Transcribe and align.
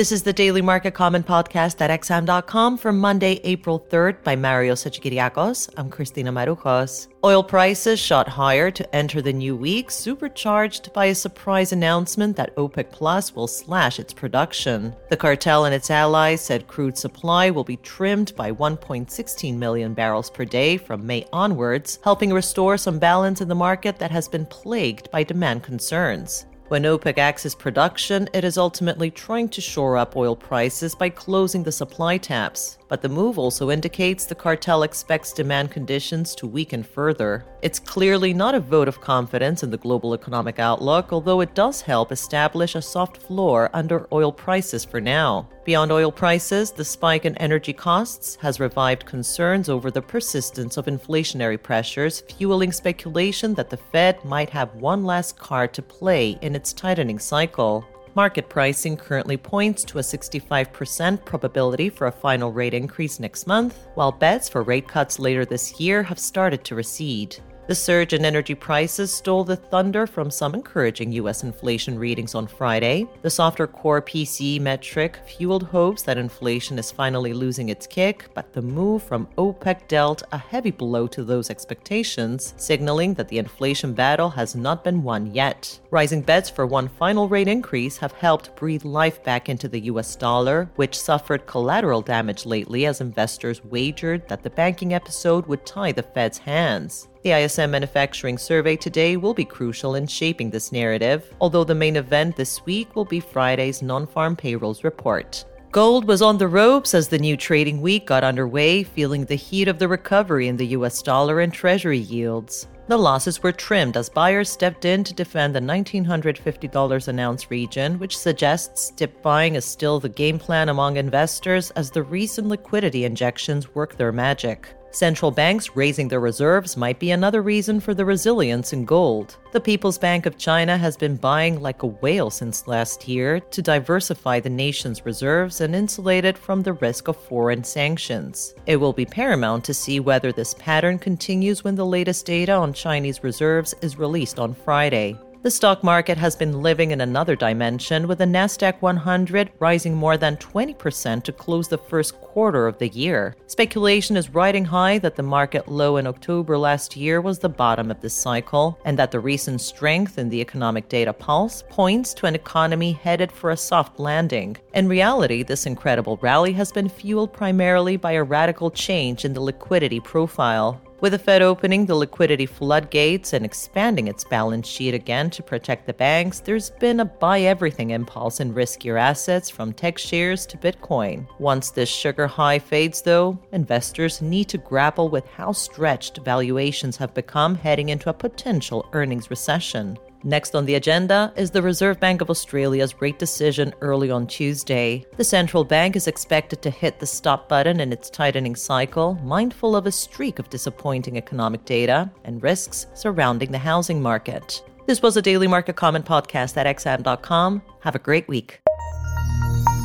This 0.00 0.12
is 0.12 0.22
the 0.22 0.32
Daily 0.32 0.62
Market 0.62 0.94
Comment 0.94 1.26
podcast 1.26 1.78
at 1.82 1.90
XM.com 2.00 2.78
for 2.78 2.90
Monday, 2.90 3.38
April 3.44 3.78
3rd 3.78 4.24
by 4.24 4.34
Mario 4.34 4.72
Hadjikyriacos. 4.72 5.68
I'm 5.76 5.90
Christina 5.90 6.32
Marujos. 6.32 7.08
Oil 7.22 7.42
prices 7.42 8.00
shot 8.00 8.26
higher 8.26 8.70
to 8.70 8.96
enter 8.96 9.20
the 9.20 9.34
new 9.34 9.54
week, 9.54 9.90
supercharged 9.90 10.90
by 10.94 11.04
a 11.04 11.14
surprise 11.14 11.72
announcement 11.72 12.34
that 12.36 12.56
OPEC 12.56 12.90
Plus 12.90 13.34
will 13.34 13.46
slash 13.46 13.98
its 13.98 14.14
production. 14.14 14.96
The 15.10 15.18
cartel 15.18 15.66
and 15.66 15.74
its 15.74 15.90
allies 15.90 16.40
said 16.40 16.66
crude 16.66 16.96
supply 16.96 17.50
will 17.50 17.62
be 17.64 17.76
trimmed 17.76 18.34
by 18.36 18.52
1.16 18.52 19.54
million 19.58 19.92
barrels 19.92 20.30
per 20.30 20.46
day 20.46 20.78
from 20.78 21.06
May 21.06 21.26
onwards, 21.30 21.98
helping 22.02 22.32
restore 22.32 22.78
some 22.78 22.98
balance 22.98 23.42
in 23.42 23.48
the 23.48 23.54
market 23.54 23.98
that 23.98 24.10
has 24.10 24.28
been 24.28 24.46
plagued 24.46 25.10
by 25.10 25.24
demand 25.24 25.62
concerns. 25.62 26.46
When 26.70 26.84
OPEC 26.84 27.18
axes 27.18 27.56
production, 27.56 28.28
it 28.32 28.44
is 28.44 28.56
ultimately 28.56 29.10
trying 29.10 29.48
to 29.48 29.60
shore 29.60 29.96
up 29.96 30.14
oil 30.14 30.36
prices 30.36 30.94
by 30.94 31.08
closing 31.08 31.64
the 31.64 31.72
supply 31.72 32.16
taps. 32.16 32.78
But 32.86 33.02
the 33.02 33.08
move 33.08 33.40
also 33.40 33.72
indicates 33.72 34.24
the 34.24 34.36
cartel 34.36 34.84
expects 34.84 35.32
demand 35.32 35.72
conditions 35.72 36.32
to 36.36 36.46
weaken 36.46 36.84
further. 36.84 37.44
It's 37.62 37.80
clearly 37.80 38.32
not 38.32 38.54
a 38.54 38.60
vote 38.60 38.86
of 38.86 39.00
confidence 39.00 39.64
in 39.64 39.72
the 39.72 39.78
global 39.78 40.14
economic 40.14 40.60
outlook, 40.60 41.12
although 41.12 41.40
it 41.40 41.56
does 41.56 41.80
help 41.80 42.12
establish 42.12 42.76
a 42.76 42.82
soft 42.82 43.16
floor 43.16 43.68
under 43.72 44.06
oil 44.12 44.30
prices 44.30 44.84
for 44.84 45.00
now. 45.00 45.48
Beyond 45.62 45.92
oil 45.92 46.10
prices, 46.10 46.72
the 46.72 46.84
spike 46.84 47.26
in 47.26 47.36
energy 47.36 47.74
costs 47.74 48.36
has 48.36 48.60
revived 48.60 49.04
concerns 49.04 49.68
over 49.68 49.90
the 49.90 50.00
persistence 50.00 50.78
of 50.78 50.86
inflationary 50.86 51.62
pressures, 51.62 52.22
fueling 52.22 52.72
speculation 52.72 53.52
that 53.54 53.68
the 53.68 53.76
Fed 53.76 54.24
might 54.24 54.48
have 54.50 54.74
one 54.76 55.04
last 55.04 55.38
card 55.38 55.74
to 55.74 55.82
play 55.82 56.38
in 56.40 56.56
its 56.56 56.72
tightening 56.72 57.18
cycle. 57.18 57.84
Market 58.14 58.48
pricing 58.48 58.96
currently 58.96 59.36
points 59.36 59.84
to 59.84 59.98
a 59.98 60.02
65% 60.02 61.24
probability 61.26 61.90
for 61.90 62.06
a 62.06 62.12
final 62.12 62.50
rate 62.50 62.74
increase 62.74 63.20
next 63.20 63.46
month, 63.46 63.86
while 63.94 64.10
bets 64.10 64.48
for 64.48 64.62
rate 64.62 64.88
cuts 64.88 65.18
later 65.18 65.44
this 65.44 65.78
year 65.78 66.02
have 66.02 66.18
started 66.18 66.64
to 66.64 66.74
recede. 66.74 67.36
The 67.70 67.76
surge 67.76 68.14
in 68.14 68.24
energy 68.24 68.56
prices 68.56 69.14
stole 69.14 69.44
the 69.44 69.54
thunder 69.54 70.04
from 70.04 70.28
some 70.28 70.54
encouraging 70.54 71.12
U.S. 71.12 71.44
inflation 71.44 71.96
readings 71.96 72.34
on 72.34 72.48
Friday. 72.48 73.06
The 73.22 73.30
softer 73.30 73.68
core 73.68 74.02
PCE 74.02 74.60
metric 74.60 75.20
fueled 75.24 75.62
hopes 75.62 76.02
that 76.02 76.18
inflation 76.18 76.80
is 76.80 76.90
finally 76.90 77.32
losing 77.32 77.68
its 77.68 77.86
kick, 77.86 78.28
but 78.34 78.52
the 78.52 78.60
move 78.60 79.04
from 79.04 79.28
OPEC 79.38 79.86
dealt 79.86 80.24
a 80.32 80.36
heavy 80.36 80.72
blow 80.72 81.06
to 81.06 81.22
those 81.22 81.48
expectations, 81.48 82.54
signaling 82.56 83.14
that 83.14 83.28
the 83.28 83.38
inflation 83.38 83.92
battle 83.92 84.30
has 84.30 84.56
not 84.56 84.82
been 84.82 85.04
won 85.04 85.32
yet. 85.32 85.78
Rising 85.92 86.22
bets 86.22 86.50
for 86.50 86.66
one 86.66 86.88
final 86.88 87.28
rate 87.28 87.46
increase 87.46 87.96
have 87.98 88.10
helped 88.14 88.56
breathe 88.56 88.84
life 88.84 89.22
back 89.22 89.48
into 89.48 89.68
the 89.68 89.82
U.S. 89.82 90.16
dollar, 90.16 90.68
which 90.74 90.98
suffered 90.98 91.46
collateral 91.46 92.02
damage 92.02 92.46
lately 92.46 92.86
as 92.86 93.00
investors 93.00 93.64
wagered 93.64 94.28
that 94.28 94.42
the 94.42 94.50
banking 94.50 94.92
episode 94.92 95.46
would 95.46 95.64
tie 95.64 95.92
the 95.92 96.02
Fed's 96.02 96.38
hands. 96.38 97.06
The 97.22 97.32
ISM 97.32 97.70
Manufacturing 97.70 98.38
Survey 98.38 98.76
today 98.76 99.18
will 99.18 99.34
be 99.34 99.44
crucial 99.44 99.94
in 99.94 100.06
shaping 100.06 100.48
this 100.48 100.72
narrative, 100.72 101.34
although 101.38 101.64
the 101.64 101.74
main 101.74 101.96
event 101.96 102.34
this 102.34 102.64
week 102.64 102.96
will 102.96 103.04
be 103.04 103.20
Friday's 103.20 103.82
non 103.82 104.06
farm 104.06 104.34
payrolls 104.34 104.84
report. 104.84 105.44
Gold 105.70 106.08
was 106.08 106.22
on 106.22 106.38
the 106.38 106.48
ropes 106.48 106.94
as 106.94 107.08
the 107.08 107.18
new 107.18 107.36
trading 107.36 107.82
week 107.82 108.06
got 108.06 108.24
underway, 108.24 108.84
feeling 108.84 109.26
the 109.26 109.34
heat 109.34 109.68
of 109.68 109.78
the 109.78 109.86
recovery 109.86 110.48
in 110.48 110.56
the 110.56 110.68
US 110.68 111.02
dollar 111.02 111.40
and 111.40 111.52
Treasury 111.52 111.98
yields. 111.98 112.66
The 112.88 112.96
losses 112.96 113.42
were 113.42 113.52
trimmed 113.52 113.98
as 113.98 114.08
buyers 114.08 114.48
stepped 114.48 114.86
in 114.86 115.04
to 115.04 115.12
defend 115.12 115.54
the 115.54 115.60
$1,950 115.60 117.08
an 117.08 117.20
ounce 117.20 117.50
region, 117.50 117.98
which 117.98 118.16
suggests 118.16 118.92
dip 118.92 119.20
buying 119.20 119.56
is 119.56 119.66
still 119.66 120.00
the 120.00 120.08
game 120.08 120.38
plan 120.38 120.70
among 120.70 120.96
investors 120.96 121.70
as 121.72 121.90
the 121.90 122.02
recent 122.02 122.48
liquidity 122.48 123.04
injections 123.04 123.74
work 123.74 123.96
their 123.96 124.10
magic. 124.10 124.74
Central 124.92 125.30
banks 125.30 125.76
raising 125.76 126.08
their 126.08 126.20
reserves 126.20 126.76
might 126.76 126.98
be 126.98 127.12
another 127.12 127.42
reason 127.42 127.78
for 127.78 127.94
the 127.94 128.04
resilience 128.04 128.72
in 128.72 128.84
gold. 128.84 129.36
The 129.52 129.60
People's 129.60 129.98
Bank 129.98 130.26
of 130.26 130.36
China 130.36 130.76
has 130.76 130.96
been 130.96 131.16
buying 131.16 131.60
like 131.60 131.84
a 131.84 131.86
whale 131.86 132.28
since 132.28 132.66
last 132.66 133.06
year 133.06 133.38
to 133.38 133.62
diversify 133.62 134.40
the 134.40 134.50
nation's 134.50 135.06
reserves 135.06 135.60
and 135.60 135.76
insulate 135.76 136.24
it 136.24 136.36
from 136.36 136.62
the 136.62 136.72
risk 136.72 137.06
of 137.06 137.16
foreign 137.16 137.62
sanctions. 137.62 138.54
It 138.66 138.76
will 138.76 138.92
be 138.92 139.06
paramount 139.06 139.64
to 139.64 139.74
see 139.74 140.00
whether 140.00 140.32
this 140.32 140.54
pattern 140.54 140.98
continues 140.98 141.62
when 141.62 141.76
the 141.76 141.86
latest 141.86 142.26
data 142.26 142.52
on 142.52 142.72
Chinese 142.72 143.22
reserves 143.22 143.74
is 143.82 143.96
released 143.96 144.40
on 144.40 144.54
Friday. 144.54 145.16
The 145.42 145.50
stock 145.50 145.82
market 145.82 146.18
has 146.18 146.36
been 146.36 146.60
living 146.60 146.90
in 146.90 147.00
another 147.00 147.34
dimension, 147.34 148.06
with 148.06 148.18
the 148.18 148.26
Nasdaq 148.26 148.82
100 148.82 149.50
rising 149.58 149.94
more 149.94 150.18
than 150.18 150.36
20% 150.36 151.22
to 151.22 151.32
close 151.32 151.66
the 151.66 151.78
first 151.78 152.20
quarter 152.20 152.66
of 152.66 152.76
the 152.76 152.88
year. 152.88 153.34
Speculation 153.46 154.18
is 154.18 154.34
riding 154.34 154.66
high 154.66 154.98
that 154.98 155.16
the 155.16 155.22
market 155.22 155.66
low 155.66 155.96
in 155.96 156.06
October 156.06 156.58
last 156.58 156.94
year 156.94 157.22
was 157.22 157.38
the 157.38 157.48
bottom 157.48 157.90
of 157.90 158.02
this 158.02 158.12
cycle, 158.12 158.78
and 158.84 158.98
that 158.98 159.10
the 159.10 159.18
recent 159.18 159.62
strength 159.62 160.18
in 160.18 160.28
the 160.28 160.42
economic 160.42 160.90
data 160.90 161.14
pulse 161.14 161.64
points 161.70 162.12
to 162.12 162.26
an 162.26 162.34
economy 162.34 162.92
headed 162.92 163.32
for 163.32 163.50
a 163.50 163.56
soft 163.56 163.98
landing. 163.98 164.58
In 164.74 164.88
reality, 164.88 165.42
this 165.42 165.64
incredible 165.64 166.18
rally 166.20 166.52
has 166.52 166.70
been 166.70 166.90
fueled 166.90 167.32
primarily 167.32 167.96
by 167.96 168.12
a 168.12 168.22
radical 168.22 168.70
change 168.70 169.24
in 169.24 169.32
the 169.32 169.40
liquidity 169.40 170.00
profile. 170.00 170.78
With 171.00 171.12
the 171.12 171.18
Fed 171.18 171.40
opening 171.40 171.86
the 171.86 171.94
liquidity 171.94 172.44
floodgates 172.44 173.32
and 173.32 173.42
expanding 173.42 174.06
its 174.06 174.22
balance 174.22 174.68
sheet 174.68 174.92
again 174.92 175.30
to 175.30 175.42
protect 175.42 175.86
the 175.86 175.94
banks, 175.94 176.40
there's 176.40 176.68
been 176.68 177.00
a 177.00 177.06
buy 177.06 177.40
everything 177.40 177.92
impulse 177.92 178.38
in 178.38 178.52
riskier 178.52 179.00
assets 179.00 179.48
from 179.48 179.72
tech 179.72 179.96
shares 179.96 180.44
to 180.44 180.58
Bitcoin. 180.58 181.26
Once 181.38 181.70
this 181.70 181.88
sugar 181.88 182.26
high 182.26 182.58
fades, 182.58 183.00
though, 183.00 183.38
investors 183.52 184.20
need 184.20 184.50
to 184.50 184.58
grapple 184.58 185.08
with 185.08 185.26
how 185.28 185.52
stretched 185.52 186.18
valuations 186.18 186.98
have 186.98 187.14
become 187.14 187.54
heading 187.54 187.88
into 187.88 188.10
a 188.10 188.14
potential 188.14 188.86
earnings 188.92 189.30
recession. 189.30 189.98
Next 190.22 190.54
on 190.54 190.66
the 190.66 190.74
agenda 190.74 191.32
is 191.36 191.50
the 191.50 191.62
Reserve 191.62 191.98
Bank 191.98 192.20
of 192.20 192.28
Australia's 192.28 193.00
rate 193.00 193.18
decision 193.18 193.72
early 193.80 194.10
on 194.10 194.26
Tuesday. 194.26 195.06
The 195.16 195.24
central 195.24 195.64
bank 195.64 195.96
is 195.96 196.06
expected 196.06 196.60
to 196.62 196.70
hit 196.70 196.98
the 196.98 197.06
stop 197.06 197.48
button 197.48 197.80
in 197.80 197.92
its 197.92 198.10
tightening 198.10 198.54
cycle, 198.54 199.14
mindful 199.22 199.74
of 199.74 199.86
a 199.86 199.92
streak 199.92 200.38
of 200.38 200.50
disappointing 200.50 201.16
economic 201.16 201.64
data 201.64 202.10
and 202.24 202.42
risks 202.42 202.86
surrounding 202.94 203.50
the 203.50 203.58
housing 203.58 204.02
market. 204.02 204.62
This 204.86 205.00
was 205.00 205.16
a 205.16 205.22
daily 205.22 205.46
market 205.46 205.76
comment 205.76 206.04
podcast 206.04 206.56
at 206.56 206.76
xm.com. 206.76 207.62
Have 207.80 207.94
a 207.94 208.00
great 208.00 208.28
week. 208.28 208.60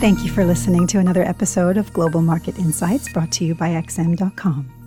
Thank 0.00 0.24
you 0.24 0.30
for 0.30 0.44
listening 0.44 0.86
to 0.88 0.98
another 0.98 1.22
episode 1.22 1.76
of 1.76 1.92
Global 1.92 2.22
Market 2.22 2.58
Insights 2.58 3.12
brought 3.12 3.30
to 3.32 3.44
you 3.44 3.54
by 3.54 3.70
XM.com. 3.70 4.81